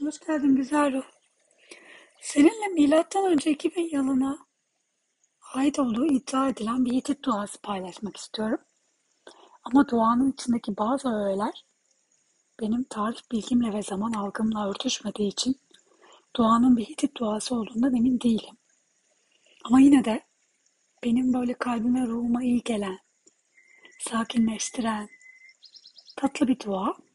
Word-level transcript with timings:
Hoş 0.00 0.20
geldin 0.20 0.56
güzel 0.56 0.92
ruh. 0.92 1.04
Seninle 2.20 2.68
milattan 2.74 3.24
önce 3.32 3.50
2000 3.50 3.88
yılına 3.92 4.38
ait 5.54 5.78
olduğu 5.78 6.06
iddia 6.06 6.48
edilen 6.48 6.84
bir 6.84 6.92
Hitit 6.92 7.24
duası 7.24 7.60
paylaşmak 7.60 8.16
istiyorum. 8.16 8.58
Ama 9.64 9.88
duanın 9.88 10.32
içindeki 10.32 10.76
bazı 10.76 11.08
öğeler 11.08 11.64
benim 12.60 12.84
tarih 12.84 13.18
bilgimle 13.32 13.72
ve 13.72 13.82
zaman 13.82 14.12
algımla 14.12 14.68
örtüşmediği 14.68 15.28
için 15.28 15.60
duanın 16.36 16.76
bir 16.76 16.84
Hitit 16.84 17.16
duası 17.16 17.54
olduğundan 17.54 17.96
emin 17.96 18.20
değilim. 18.20 18.56
Ama 19.64 19.80
yine 19.80 20.04
de 20.04 20.24
benim 21.04 21.32
böyle 21.32 21.54
kalbime, 21.54 22.06
ruhuma 22.06 22.42
iyi 22.42 22.62
gelen, 22.62 22.98
sakinleştiren, 23.98 25.08
tatlı 26.16 26.48
bir 26.48 26.58
dua. 26.60 27.05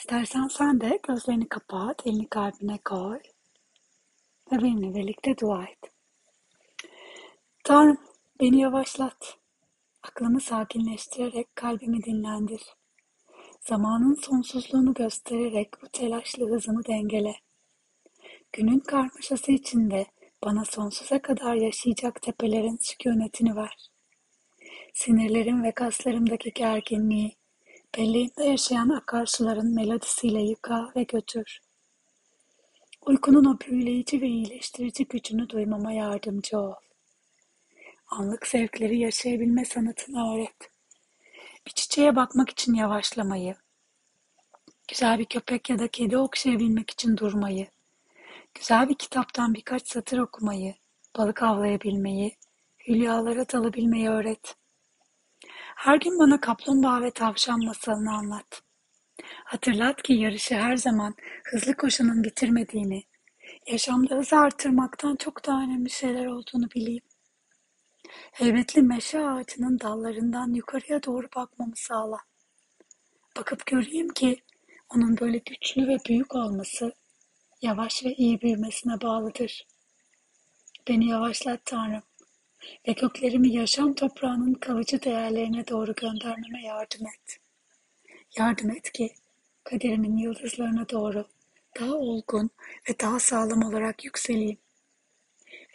İstersen 0.00 0.48
sen 0.48 0.80
de 0.80 1.00
gözlerini 1.08 1.48
kapat, 1.48 2.06
elini 2.06 2.28
kalbine 2.28 2.78
koy 2.84 3.18
ve 4.52 4.62
benimle 4.62 4.94
birlikte 4.94 5.38
dua 5.38 5.64
et. 5.64 5.78
Tanrım 7.64 7.98
beni 8.40 8.60
yavaşlat. 8.60 9.36
Aklımı 10.02 10.40
sakinleştirerek 10.40 11.56
kalbimi 11.56 12.02
dinlendir. 12.02 12.62
Zamanın 13.60 14.14
sonsuzluğunu 14.14 14.94
göstererek 14.94 15.68
bu 15.82 15.88
telaşlı 15.88 16.50
hızımı 16.50 16.84
dengele. 16.86 17.34
Günün 18.52 18.80
karmaşası 18.80 19.52
içinde 19.52 20.06
bana 20.44 20.64
sonsuza 20.64 21.22
kadar 21.22 21.54
yaşayacak 21.54 22.22
tepelerin 22.22 22.78
sükunetini 22.80 23.56
ver. 23.56 23.90
Sinirlerim 24.94 25.62
ve 25.62 25.72
kaslarımdaki 25.72 26.52
gerginliği, 26.52 27.39
belleğimde 27.98 28.44
yaşayan 28.44 28.88
akarsuların 28.88 29.74
melodisiyle 29.74 30.42
yıka 30.42 30.92
ve 30.96 31.02
götür. 31.02 31.60
Uykunun 33.06 33.44
o 33.44 33.60
büyüleyici 33.60 34.20
ve 34.20 34.26
iyileştirici 34.26 35.04
gücünü 35.04 35.48
duymama 35.48 35.92
yardımcı 35.92 36.58
ol. 36.58 36.74
Anlık 38.06 38.46
zevkleri 38.46 38.98
yaşayabilme 38.98 39.64
sanatını 39.64 40.34
öğret. 40.34 40.70
Bir 41.66 41.70
çiçeğe 41.70 42.16
bakmak 42.16 42.50
için 42.50 42.74
yavaşlamayı, 42.74 43.54
güzel 44.88 45.18
bir 45.18 45.24
köpek 45.24 45.70
ya 45.70 45.78
da 45.78 45.88
kedi 45.88 46.16
okşayabilmek 46.18 46.90
için 46.90 47.16
durmayı, 47.16 47.66
güzel 48.54 48.88
bir 48.88 48.94
kitaptan 48.94 49.54
birkaç 49.54 49.88
satır 49.88 50.18
okumayı, 50.18 50.74
balık 51.16 51.42
avlayabilmeyi, 51.42 52.36
hülyalara 52.88 53.48
dalabilmeyi 53.48 54.08
öğret. 54.08 54.59
Her 55.80 55.96
gün 55.96 56.18
bana 56.18 56.40
kaplumbağa 56.40 57.02
ve 57.02 57.10
tavşan 57.10 57.64
masalını 57.64 58.14
anlat. 58.14 58.62
Hatırlat 59.44 60.02
ki 60.02 60.12
yarışı 60.12 60.54
her 60.54 60.76
zaman 60.76 61.14
hızlı 61.44 61.76
koşanın 61.76 62.22
bitirmediğini, 62.24 63.02
yaşamda 63.66 64.16
hızı 64.16 64.36
artırmaktan 64.36 65.16
çok 65.16 65.46
daha 65.46 65.62
önemli 65.62 65.90
şeyler 65.90 66.26
olduğunu 66.26 66.70
bileyim. 66.70 67.02
Heybetli 68.32 68.82
meşe 68.82 69.20
ağacının 69.26 69.80
dallarından 69.80 70.52
yukarıya 70.54 71.02
doğru 71.02 71.28
bakmamı 71.36 71.76
sağla. 71.76 72.18
Bakıp 73.36 73.66
göreyim 73.66 74.08
ki 74.08 74.42
onun 74.94 75.18
böyle 75.20 75.38
güçlü 75.38 75.88
ve 75.88 75.96
büyük 76.08 76.34
olması 76.34 76.92
yavaş 77.62 78.04
ve 78.04 78.14
iyi 78.14 78.40
büyümesine 78.40 79.00
bağlıdır. 79.00 79.66
Beni 80.88 81.08
yavaşlat 81.08 81.60
Tanrım 81.64 82.02
ve 82.88 82.94
köklerimi 82.94 83.54
yaşam 83.54 83.94
toprağının 83.94 84.54
kalıcı 84.54 85.02
değerlerine 85.02 85.68
doğru 85.68 85.94
göndermeme 85.94 86.62
yardım 86.62 87.06
et. 87.06 87.38
Yardım 88.38 88.70
et 88.70 88.92
ki 88.92 89.14
kaderimin 89.64 90.16
yıldızlarına 90.16 90.88
doğru 90.88 91.28
daha 91.80 91.94
olgun 91.94 92.50
ve 92.88 93.00
daha 93.00 93.20
sağlam 93.20 93.62
olarak 93.62 94.04
yükseleyim. 94.04 94.58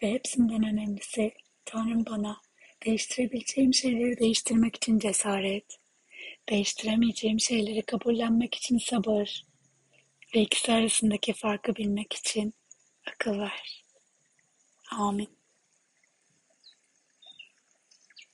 Ve 0.04 0.12
hepsinden 0.12 0.64
önemlisi 0.64 1.34
Tanrım 1.66 2.06
bana 2.06 2.42
değiştirebileceğim 2.86 3.74
şeyleri 3.74 4.20
değiştirmek 4.20 4.76
için 4.76 5.00
cesaret, 5.00 5.80
değiştiremeyeceğim 6.50 7.40
şeyleri 7.40 7.82
kabullenmek 7.82 8.56
için 8.56 8.78
sabır 8.78 9.46
ve 10.36 10.42
ikisi 10.42 10.72
arasındaki 10.72 11.34
farkı 11.34 11.76
bilmek 11.76 12.14
için 12.14 12.54
akıl 13.08 13.40
ver. 13.40 13.86
Amin. 14.92 15.45